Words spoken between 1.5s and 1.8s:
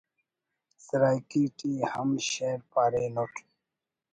ٹی